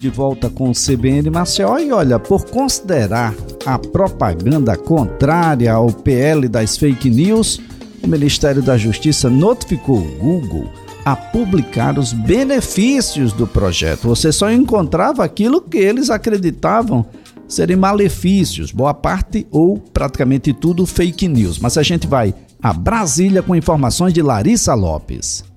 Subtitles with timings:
[0.00, 3.34] De volta com o CBN Maceió e olha, por considerar
[3.66, 7.60] a propaganda contrária ao PL das fake news,
[8.00, 10.72] o Ministério da Justiça notificou o Google
[11.04, 14.06] a publicar os benefícios do projeto.
[14.06, 17.04] Você só encontrava aquilo que eles acreditavam
[17.48, 21.58] serem malefícios, boa parte ou praticamente tudo fake news.
[21.58, 25.47] Mas a gente vai a Brasília com informações de Larissa Lopes.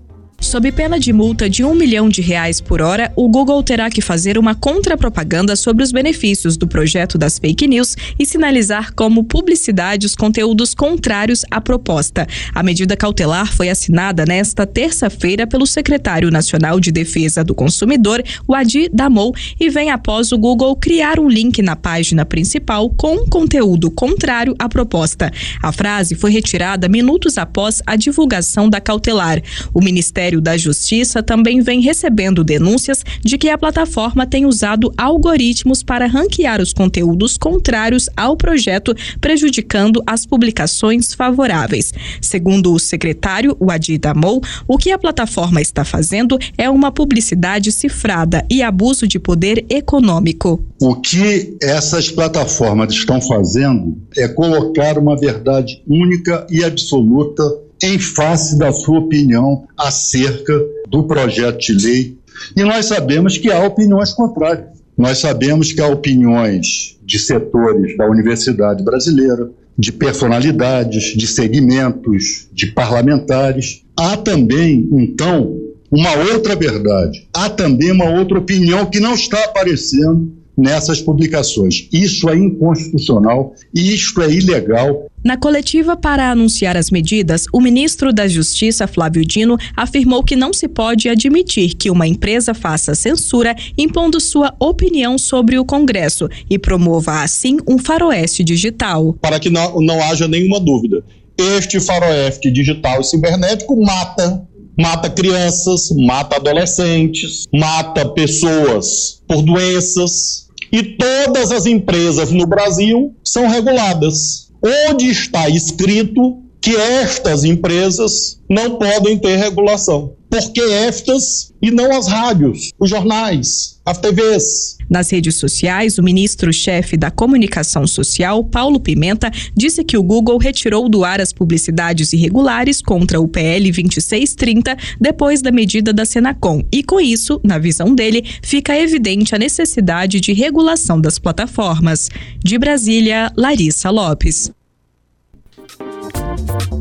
[0.41, 4.01] Sob pena de multa de um milhão de reais por hora, o Google terá que
[4.01, 10.07] fazer uma contrapropaganda sobre os benefícios do projeto das fake news e sinalizar como publicidade
[10.07, 12.27] os conteúdos contrários à proposta.
[12.55, 18.55] A medida cautelar foi assinada nesta terça-feira pelo secretário nacional de Defesa do Consumidor, o
[18.55, 23.91] Adi Damou, e vem após o Google criar um link na página principal com conteúdo
[23.91, 25.31] contrário à proposta.
[25.61, 29.39] A frase foi retirada minutos após a divulgação da cautelar.
[29.71, 34.93] O Ministério Ministério da Justiça também vem recebendo denúncias de que a plataforma tem usado
[34.97, 41.91] algoritmos para ranquear os conteúdos contrários ao projeto, prejudicando as publicações favoráveis.
[42.21, 47.71] Segundo o secretário, o Adi Damou, o que a plataforma está fazendo é uma publicidade
[47.71, 50.63] cifrada e abuso de poder econômico.
[50.81, 57.43] O que essas plataformas estão fazendo é colocar uma verdade única e absoluta
[57.83, 60.53] em face da sua opinião acerca
[60.89, 62.17] do projeto de lei.
[62.55, 64.81] E nós sabemos que há opiniões contrárias.
[64.97, 72.67] Nós sabemos que há opiniões de setores da universidade brasileira, de personalidades, de segmentos, de
[72.67, 73.83] parlamentares.
[73.97, 75.59] Há também, então,
[75.89, 77.27] uma outra verdade.
[77.33, 81.87] Há também uma outra opinião que não está aparecendo nessas publicações.
[81.91, 85.09] Isso é inconstitucional, isto é ilegal.
[85.23, 90.51] Na coletiva para anunciar as medidas, o ministro da Justiça, Flávio Dino, afirmou que não
[90.51, 96.57] se pode admitir que uma empresa faça censura impondo sua opinião sobre o Congresso e
[96.57, 99.13] promova, assim, um faroeste digital.
[99.21, 101.03] Para que não, não haja nenhuma dúvida,
[101.37, 104.47] este faroeste digital e cibernético mata
[104.77, 110.47] mata crianças, mata adolescentes, mata pessoas por doenças.
[110.71, 114.50] E todas as empresas no Brasil são reguladas.
[114.61, 120.13] Onde está escrito que estas empresas não podem ter regulação?
[120.31, 126.97] Porque estas e não as rádios, os jornais, as TVs, nas redes sociais, o ministro-chefe
[126.97, 132.81] da Comunicação Social, Paulo Pimenta, disse que o Google retirou do ar as publicidades irregulares
[132.81, 136.61] contra o PL 2630 depois da medida da Senacom.
[136.69, 142.09] E com isso, na visão dele, fica evidente a necessidade de regulação das plataformas.
[142.43, 144.51] De Brasília, Larissa Lopes.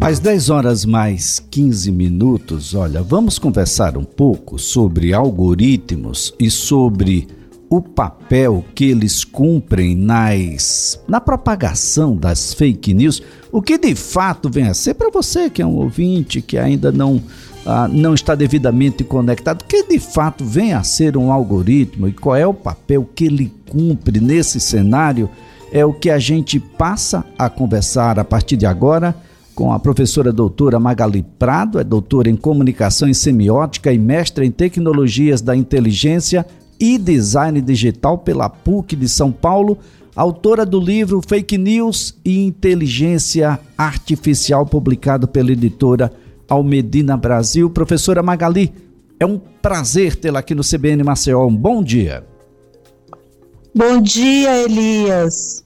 [0.00, 7.28] Às 10 horas mais 15 minutos, olha, vamos conversar um pouco sobre algoritmos e sobre
[7.68, 13.22] o papel que eles cumprem nas na propagação das fake news,
[13.52, 16.90] o que de fato vem a ser para você que é um ouvinte que ainda
[16.90, 17.22] não
[17.64, 22.12] ah, não está devidamente conectado, o que de fato vem a ser um algoritmo e
[22.12, 25.30] qual é o papel que ele cumpre nesse cenário
[25.70, 29.14] é o que a gente passa a conversar a partir de agora
[29.60, 34.50] com a professora doutora Magali Prado, é doutora em comunicação e semiótica e mestra em
[34.50, 36.46] tecnologias da inteligência
[36.80, 39.76] e Design Digital pela PUC de São Paulo,
[40.16, 46.10] autora do livro Fake News e Inteligência Artificial, publicado pela editora
[46.48, 47.68] Almedina Brasil.
[47.68, 48.72] Professora Magali,
[49.20, 51.46] é um prazer tê-la aqui no CBN Maceió.
[51.46, 52.24] Um bom dia.
[53.74, 55.62] Bom dia, Elias.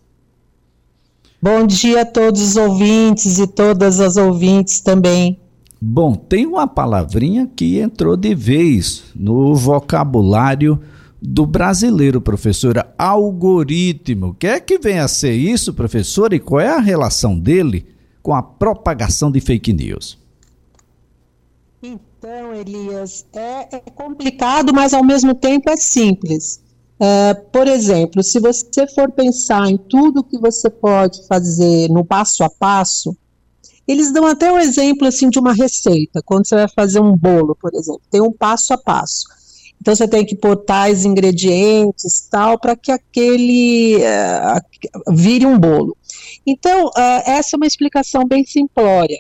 [1.47, 5.39] Bom dia a todos os ouvintes e todas as ouvintes também.
[5.79, 10.81] Bom, tem uma palavrinha que entrou de vez no vocabulário
[11.21, 14.29] do brasileiro, professora, algoritmo.
[14.29, 17.89] O que é que vem a ser isso, professora, e qual é a relação dele
[18.23, 20.19] com a propagação de fake news?
[21.83, 26.64] Então, Elias, é, é complicado, mas ao mesmo tempo é simples.
[27.01, 32.45] É, por exemplo, se você for pensar em tudo que você pode fazer no passo
[32.45, 33.17] a passo,
[33.87, 36.23] eles dão até o um exemplo assim de uma receita.
[36.25, 39.25] Quando você vai fazer um bolo, por exemplo, tem um passo a passo.
[39.81, 45.95] Então você tem que pôr tais ingredientes, tal, para que aquele uh, vire um bolo.
[46.47, 49.19] Então, uh, essa é uma explicação bem simplória.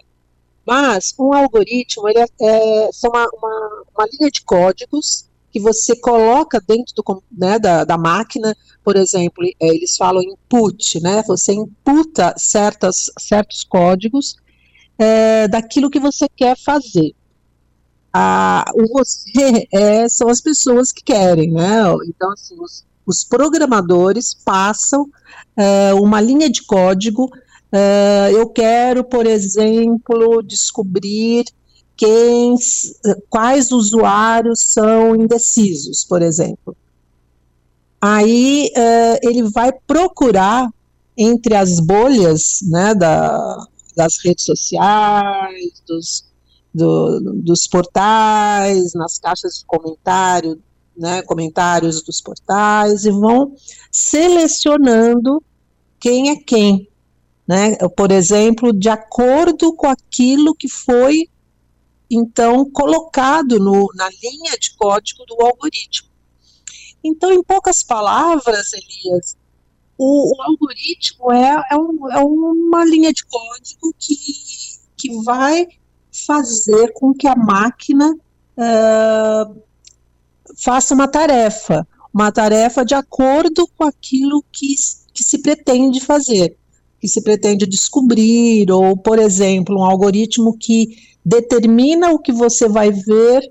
[0.66, 6.60] Mas um algoritmo ele é, é uma, uma, uma, linha de códigos que você coloca
[6.66, 11.22] dentro do, né, da, da, máquina, por exemplo, é, eles falam input, né?
[11.28, 14.34] Você imputa certas, certos códigos
[14.98, 17.14] é, daquilo que você quer fazer.
[18.74, 21.82] o você é, são as pessoas que querem, né?
[22.08, 25.08] Então, assim, os, os programadores passam
[25.56, 27.30] é, uma linha de código.
[27.70, 31.44] É, eu quero, por exemplo, descobrir
[31.96, 32.56] quem,
[33.30, 36.76] quais usuários são indecisos, por exemplo.
[38.00, 40.68] Aí é, ele vai procurar
[41.16, 46.24] entre as bolhas né, da, das redes sociais, dos,
[46.74, 50.60] do, dos portais, nas caixas de comentário,
[50.96, 53.54] né, comentários dos portais, e vão
[53.90, 55.42] selecionando
[55.98, 56.88] quem é quem.
[57.46, 57.76] Né?
[57.96, 61.28] Por exemplo, de acordo com aquilo que foi
[62.14, 66.08] então colocado no, na linha de código do algoritmo.
[67.02, 69.36] Então, em poucas palavras, Elias,
[69.98, 74.16] o, o algoritmo é, é, um, é, uma linha de código que,
[74.96, 75.66] que vai
[76.26, 79.62] fazer com que a máquina uh,
[80.56, 84.74] faça uma tarefa, uma tarefa de acordo com aquilo que,
[85.12, 86.56] que se pretende fazer,
[87.04, 92.90] que se pretende descobrir, ou, por exemplo, um algoritmo que determina o que você vai
[92.90, 93.42] ver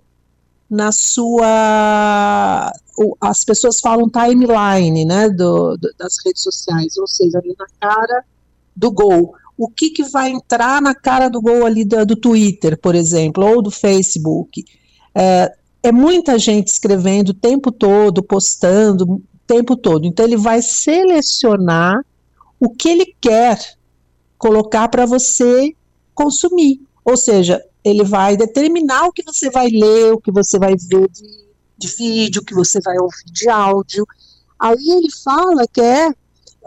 [0.68, 2.74] na sua.
[3.22, 8.26] As pessoas falam timeline, né, do, do, das redes sociais, ou seja, ali na cara
[8.76, 12.76] do gol o que, que vai entrar na cara do gol ali do, do Twitter,
[12.76, 14.66] por exemplo, ou do Facebook.
[15.14, 15.54] É,
[15.84, 20.08] é muita gente escrevendo o tempo todo, postando o tempo todo.
[20.08, 22.04] Então ele vai selecionar
[22.60, 23.60] o que ele quer
[24.38, 25.76] colocar para você
[26.14, 26.82] consumir.
[27.04, 31.10] Ou seja, ele vai determinar o que você vai ler, o que você vai ver
[31.10, 31.46] de,
[31.78, 34.06] de vídeo, o que você vai ouvir de áudio.
[34.60, 36.10] Aí ele fala que é,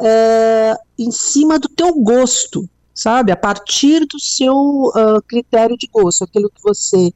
[0.00, 3.30] é em cima do teu gosto sabe?
[3.30, 7.12] A partir do seu uh, critério de gosto, aquilo que você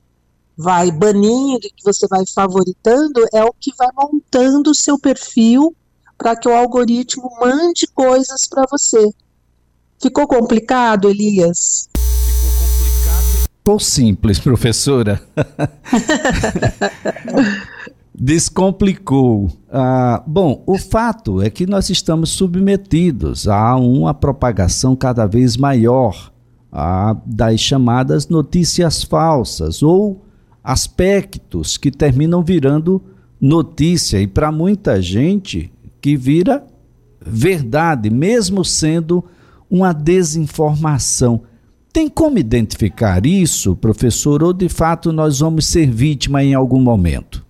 [0.57, 5.75] vai banindo, que você vai favoritando, é o que vai montando o seu perfil
[6.21, 9.09] para que o algoritmo mande coisas para você.
[10.03, 11.89] Ficou complicado, Elias?
[13.57, 15.23] Ficou simples, professora.
[18.15, 19.51] Descomplicou.
[19.73, 26.31] Ah, bom, o fato é que nós estamos submetidos a uma propagação cada vez maior
[26.71, 30.23] ah, das chamadas notícias falsas ou
[30.63, 33.03] aspectos que terminam virando
[33.41, 36.67] notícia e para muita gente que vira
[37.25, 39.25] verdade, mesmo sendo
[39.71, 41.43] uma desinformação.
[41.93, 47.45] Tem como identificar isso, professor, ou de fato nós vamos ser vítima em algum momento?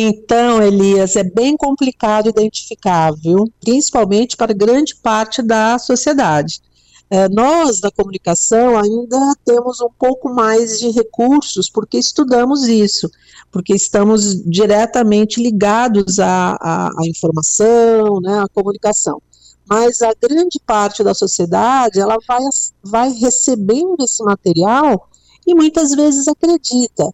[0.00, 3.52] Então, Elias, é bem complicado identificar, viu?
[3.60, 6.60] Principalmente para grande parte da sociedade.
[7.10, 13.10] É, nós, da comunicação, ainda temos um pouco mais de recursos porque estudamos isso,
[13.50, 19.22] porque estamos diretamente ligados à, à, à informação, né, à comunicação.
[19.66, 22.42] Mas a grande parte da sociedade, ela vai,
[22.82, 25.08] vai recebendo esse material
[25.46, 27.04] e muitas vezes acredita.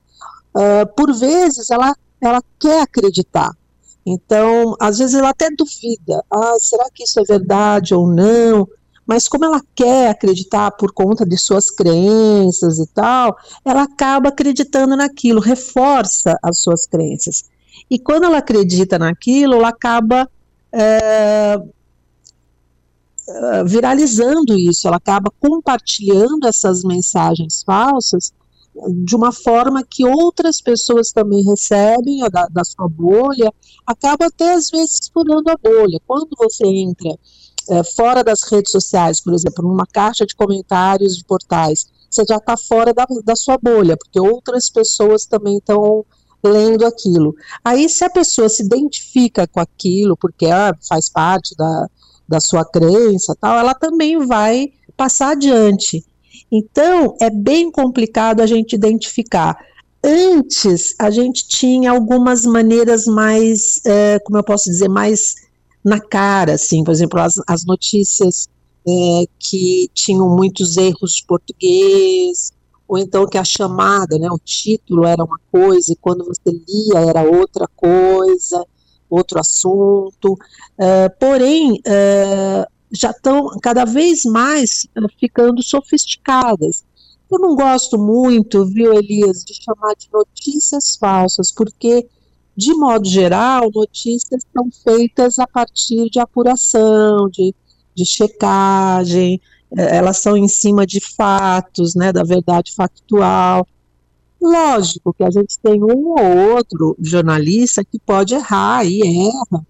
[0.57, 1.95] Uh, por vezes, ela
[2.27, 3.51] ela quer acreditar.
[4.07, 8.69] Então, às vezes ela até duvida, ah, será que isso é verdade ou não?
[9.07, 14.97] Mas como ela quer acreditar por conta de suas crenças e tal, ela acaba acreditando
[14.97, 17.45] naquilo, reforça as suas crenças.
[17.91, 20.29] E quando ela acredita naquilo, ela acaba
[20.73, 21.59] é,
[23.67, 28.33] viralizando isso, ela acaba compartilhando essas mensagens falsas
[29.05, 33.53] de uma forma que outras pessoas também recebem da, da sua bolha,
[33.87, 36.01] acaba até às vezes furando a bolha.
[36.07, 37.17] Quando você entra
[37.69, 42.37] é, fora das redes sociais, por exemplo, numa caixa de comentários de portais, você já
[42.37, 46.05] está fora da, da sua bolha, porque outras pessoas também estão
[46.45, 47.35] lendo aquilo.
[47.65, 51.89] Aí, se a pessoa se identifica com aquilo, porque ah, faz parte da,
[52.29, 56.05] da sua crença, tal, ela também vai passar adiante.
[56.53, 59.57] Então, é bem complicado a gente identificar.
[60.05, 65.35] Antes, a gente tinha algumas maneiras mais, é, como eu posso dizer, mais
[65.85, 68.49] na cara, assim, por exemplo, as, as notícias
[68.87, 72.53] é, que tinham muitos erros de português,
[72.87, 77.01] ou então que a chamada, né, o título era uma coisa e quando você lia
[77.01, 78.65] era outra coisa,
[79.09, 80.33] outro assunto.
[80.79, 86.85] Uh, porém, uh, já estão cada vez mais uh, ficando sofisticadas.
[87.31, 92.07] Eu não gosto muito, viu, Elias, de chamar de notícias falsas, porque,
[92.57, 97.55] de modo geral, notícias são feitas a partir de apuração, de,
[97.95, 99.41] de checagem,
[99.77, 103.67] eh, elas são em cima de fatos, né, da verdade factual.
[104.41, 109.67] Lógico que a gente tem um ou outro jornalista que pode errar e erra,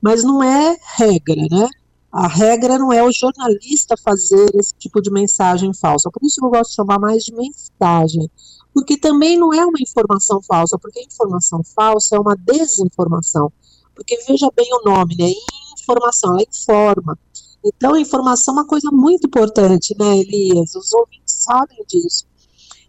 [0.00, 1.68] mas não é regra, né?
[2.10, 6.10] A regra não é o jornalista fazer esse tipo de mensagem falsa.
[6.10, 8.30] Por isso eu gosto de chamar mais de mensagem.
[8.74, 13.50] Porque também não é uma informação falsa, porque informação falsa é uma desinformação.
[13.94, 15.32] Porque veja bem o nome, né?
[15.80, 17.16] Informação, ela informa.
[17.64, 20.74] Então, informação é uma coisa muito importante, né, Elias?
[20.74, 22.26] Os ouvintes sabem disso.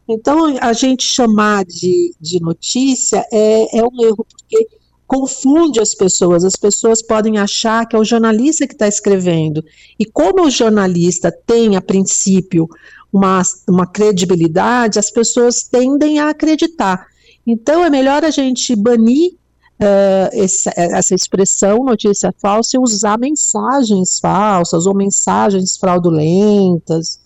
[0.08, 4.68] Então, a gente chamar de, de notícia é, é um erro, porque
[5.08, 6.44] confunde as pessoas.
[6.44, 9.63] As pessoas podem achar que é o jornalista que está escrevendo.
[10.00, 12.68] E como o jornalista tem, a princípio,
[13.15, 17.07] uma, uma credibilidade, as pessoas tendem a acreditar.
[17.48, 19.31] Então, é melhor a gente banir
[19.79, 27.24] uh, essa, essa expressão notícia falsa e usar mensagens falsas ou mensagens fraudulentas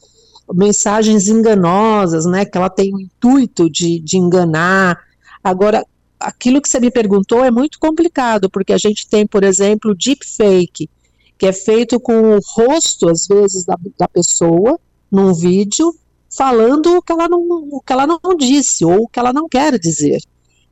[0.52, 4.98] mensagens enganosas, né, que ela tem o intuito de, de enganar.
[5.44, 5.86] Agora,
[6.20, 10.90] aquilo que você me perguntou é muito complicado, porque a gente tem, por exemplo, deepfake,
[11.38, 14.80] que é feito com o rosto, às vezes, da, da pessoa,
[15.12, 15.94] num vídeo,
[16.36, 19.48] falando o que, ela não, o que ela não disse, ou o que ela não
[19.48, 20.20] quer dizer.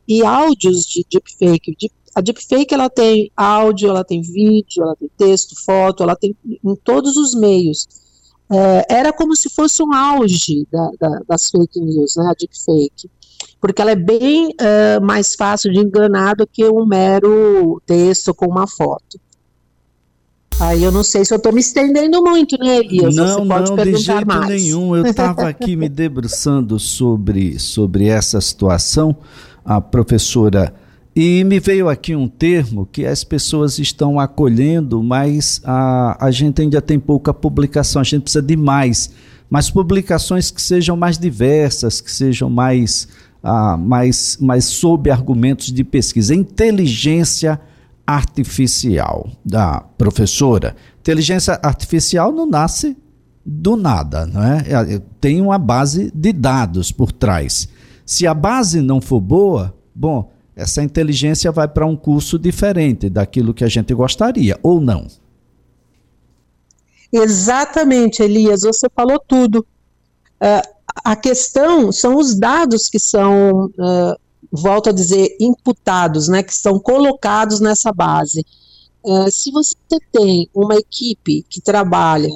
[0.07, 1.75] E áudios de deepfake,
[2.15, 6.75] a deepfake ela tem áudio, ela tem vídeo, ela tem texto, foto, ela tem em
[6.75, 7.87] todos os meios
[8.49, 13.09] é, era como se fosse um auge da, da, das fake news, né, a deepfake,
[13.59, 18.45] porque ela é bem uh, mais fácil de enganar do que um mero texto com
[18.45, 19.19] uma foto.
[20.59, 23.15] Aí eu não sei se eu estou me estendendo muito, né, Elias?
[23.15, 24.47] Não, não, de jeito mais.
[24.47, 24.95] nenhum.
[24.95, 29.15] Eu estava aqui me debruçando sobre, sobre essa situação.
[29.63, 30.73] A professora
[31.15, 36.61] e me veio aqui um termo que as pessoas estão acolhendo, mas a, a gente
[36.61, 39.11] ainda tem pouca publicação, a gente precisa de mais.
[39.49, 43.07] Mas publicações que sejam mais diversas, que sejam mais,
[43.43, 46.35] ah, mais, mais sob argumentos de pesquisa.
[46.35, 47.76] Inteligência artificial,
[49.45, 50.75] da professora.
[50.99, 52.95] Inteligência artificial não nasce
[53.45, 54.63] do nada, não é?
[54.67, 57.67] é tem uma base de dados por trás.
[58.05, 63.53] Se a base não for boa, bom essa inteligência vai para um curso diferente daquilo
[63.53, 65.05] que a gente gostaria, ou não?
[67.13, 69.59] Exatamente, Elias, você falou tudo.
[70.41, 70.67] Uh,
[71.03, 74.19] a questão são os dados que são, uh,
[74.51, 78.45] volto a dizer, imputados, né, que são colocados nessa base.
[79.03, 79.75] Uh, se você
[80.11, 82.29] tem uma equipe que trabalha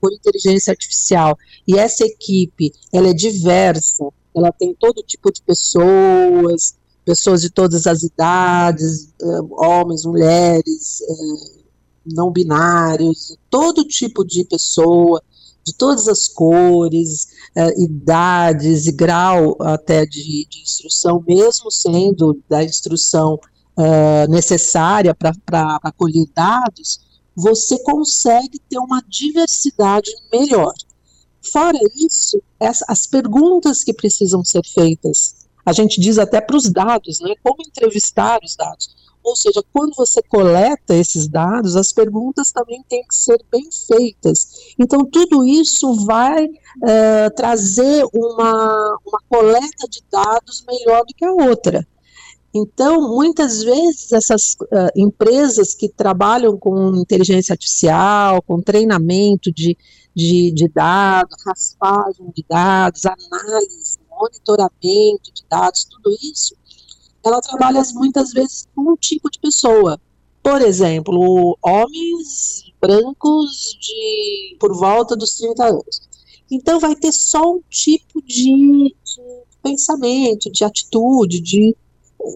[0.00, 6.76] por inteligência artificial e essa equipe ela é diversa, ela tem todo tipo de pessoas,
[7.04, 11.64] pessoas de todas as idades, uh, homens, mulheres, uh,
[12.06, 15.22] não binários, todo tipo de pessoa,
[15.64, 22.62] de todas as cores, uh, idades e grau até de, de, instrução, mesmo sendo da
[22.62, 23.38] instrução
[24.28, 27.00] necessária para acolher dados,
[27.34, 30.72] você consegue ter uma diversidade melhor.
[31.52, 36.70] Fora isso, essa, as perguntas que precisam ser feitas a gente diz até para os
[36.70, 37.34] dados, né?
[37.42, 38.94] Como entrevistar os dados.
[39.24, 44.74] Ou seja, quando você coleta esses dados, as perguntas também têm que ser bem feitas.
[44.78, 46.46] Então, tudo isso vai
[46.82, 51.86] é, trazer uma, uma coleta de dados melhor do que a outra.
[52.54, 59.76] Então, muitas vezes, essas uh, empresas que trabalham com inteligência artificial, com treinamento de,
[60.14, 66.54] de, de dados, raspagem de dados, análise monitoramento de dados, tudo isso,
[67.24, 70.00] ela trabalha muitas vezes com um tipo de pessoa.
[70.42, 76.08] Por exemplo, homens brancos de por volta dos 30 anos.
[76.50, 79.22] Então vai ter só um tipo de, de
[79.62, 81.74] pensamento, de atitude, de,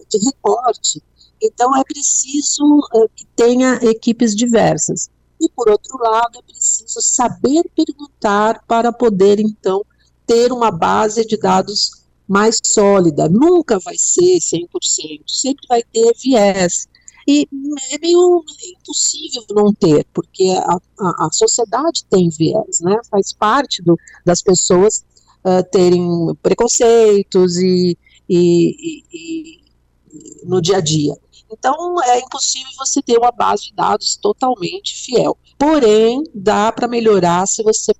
[0.09, 1.01] de recorte.
[1.41, 5.09] Então é preciso uh, que tenha equipes diversas.
[5.39, 9.85] E por outro lado, é preciso saber perguntar para poder então
[10.25, 11.98] ter uma base de dados
[12.29, 13.27] mais sólida.
[13.27, 16.87] Nunca vai ser 100%, sempre vai ter viés.
[17.27, 17.47] E
[17.91, 18.43] é meio
[18.79, 22.97] impossível não ter, porque a, a, a sociedade tem viés, né?
[23.09, 25.03] Faz parte do, das pessoas
[25.43, 26.07] uh, terem
[26.41, 31.15] preconceitos e, e, e, e no dia a dia.
[31.51, 35.37] Então, é impossível você ter uma base de dados totalmente fiel.
[35.57, 37.91] Porém, dá para melhorar se você,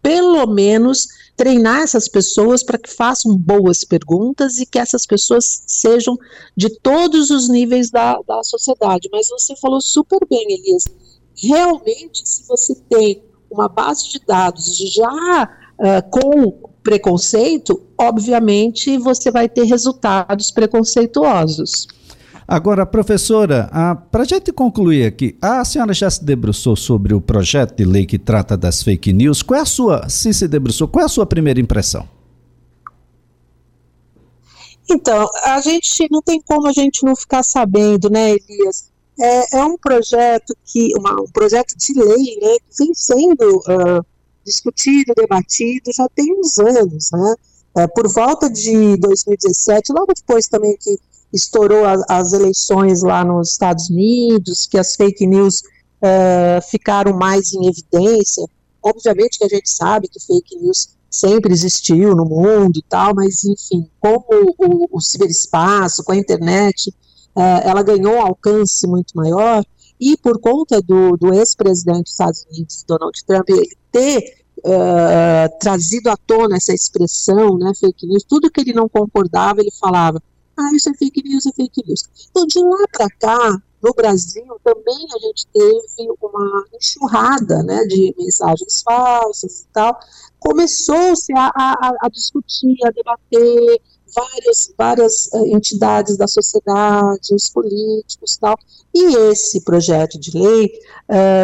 [0.00, 6.16] pelo menos, treinar essas pessoas para que façam boas perguntas e que essas pessoas sejam
[6.56, 9.08] de todos os níveis da, da sociedade.
[9.10, 10.84] Mas você falou super bem, Elias.
[11.36, 15.48] Realmente, se você tem uma base de dados já
[15.78, 21.88] uh, com preconceito, obviamente você vai ter resultados preconceituosos.
[22.46, 23.70] Agora, professora,
[24.10, 28.04] para a gente concluir aqui, a senhora já se debruçou sobre o projeto de lei
[28.04, 29.42] que trata das fake news.
[29.42, 32.06] Qual é a sua, se se debruçou, qual é a sua primeira impressão?
[34.90, 38.92] Então, a gente não tem como a gente não ficar sabendo, né, Elias?
[39.18, 44.04] É, é um projeto que, uma, um projeto de lei, né, que vem sendo uh,
[44.44, 47.34] discutido, debatido já tem uns anos, né?
[47.76, 50.96] É, por volta de 2017, logo depois também que
[51.34, 55.62] estourou a, as eleições lá nos Estados Unidos, que as fake news
[56.00, 58.46] uh, ficaram mais em evidência.
[58.82, 63.44] Obviamente que a gente sabe que fake news sempre existiu no mundo e tal, mas
[63.44, 64.24] enfim, como
[64.58, 66.90] o, o ciberespaço, com a internet,
[67.36, 69.64] uh, ela ganhou um alcance muito maior,
[70.00, 76.10] e por conta do, do ex-presidente dos Estados Unidos, Donald Trump, ele ter uh, trazido
[76.10, 80.20] à tona essa expressão, né, fake news, tudo que ele não concordava, ele falava,
[80.56, 82.04] ah, isso é fake news, é fake news.
[82.30, 88.14] Então, de lá para cá, no Brasil, também a gente teve uma enxurrada né, de
[88.16, 89.98] mensagens falsas e tal.
[90.38, 93.82] Começou-se a, a, a, discutir, a debater
[94.14, 98.56] várias, várias uh, entidades da sociedade, os políticos e tal.
[98.94, 100.72] E esse projeto de lei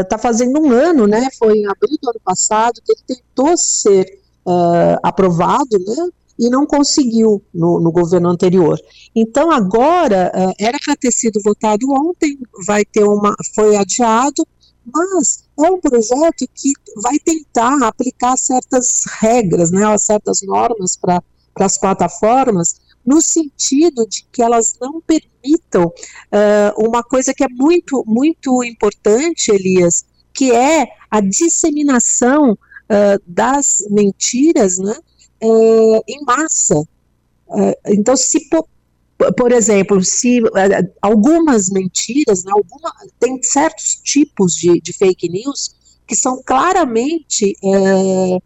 [0.01, 1.29] está uh, fazendo um ano, né?
[1.39, 6.09] Foi em abril do ano passado que ele tentou ser uh, aprovado, né?
[6.41, 8.81] E não conseguiu no, no governo anterior.
[9.15, 14.47] Então agora uh, era para ter sido votado ontem, vai ter uma, foi adiado,
[14.87, 21.23] mas é um projeto que vai tentar aplicar certas regras, né, certas normas para
[21.57, 28.03] as plataformas, no sentido de que elas não permitam uh, uma coisa que é muito,
[28.07, 34.97] muito importante, Elias, que é a disseminação uh, das mentiras, né,
[35.43, 35.47] é,
[36.09, 36.83] em massa.
[37.53, 38.67] É, então, se por,
[39.37, 45.75] por, exemplo, se é, algumas mentiras, né, alguma, tem certos tipos de, de fake news
[46.07, 48.39] que são claramente é,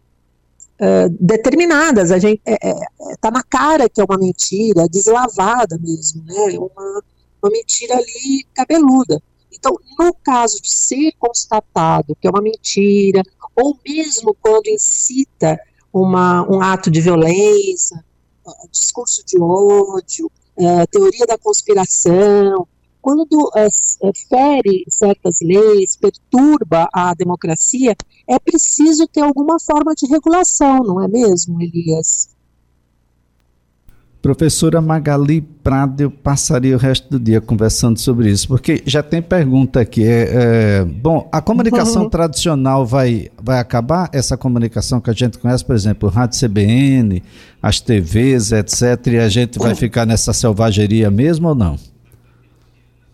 [0.79, 2.11] é, determinadas.
[2.11, 6.59] A gente está é, na cara que é uma mentira, deslavada mesmo, né?
[6.59, 7.03] Uma,
[7.43, 9.23] uma mentira ali cabeluda.
[9.53, 13.23] Então, no caso de ser constatado que é uma mentira,
[13.55, 15.59] ou mesmo quando incita
[15.95, 18.05] uma, um ato de violência,
[18.71, 22.67] discurso de ódio, é, teoria da conspiração,
[23.01, 27.95] quando é, é, fere certas leis, perturba a democracia,
[28.27, 32.34] é preciso ter alguma forma de regulação, não é mesmo, Elias?
[34.25, 39.21] Professora Magali Prado, eu passaria o resto do dia conversando sobre isso, porque já tem
[39.21, 40.03] pergunta aqui.
[40.03, 42.09] É, é, bom, a comunicação uhum.
[42.09, 44.09] tradicional vai, vai acabar?
[44.15, 47.23] Essa comunicação que a gente conhece, por exemplo, Rádio CBN,
[47.63, 51.79] as TVs, etc., e a gente vai ficar nessa selvageria mesmo ou não?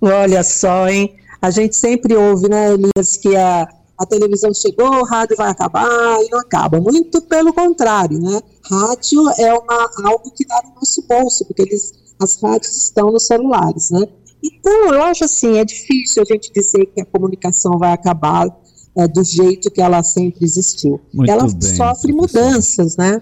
[0.00, 1.12] Olha só, hein?
[1.42, 3.66] A gente sempre ouve, né, Elias, que a
[4.00, 6.80] a televisão chegou, o rádio vai acabar e não acaba.
[6.80, 8.40] Muito pelo contrário, né?
[8.64, 13.26] Rádio é uma, algo que está no nosso bolso, porque eles, as rádios estão nos
[13.26, 14.06] celulares, né?
[14.42, 18.48] Então, eu acho assim, é difícil a gente dizer que a comunicação vai acabar
[18.96, 20.98] é, do jeito que ela sempre existiu.
[21.12, 23.20] Muito ela bem, sofre mudanças, né?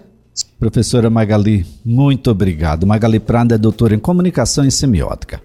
[0.57, 2.87] Professora Magali, muito obrigado.
[2.87, 5.37] Magali Prada é doutora em comunicação e semiótica.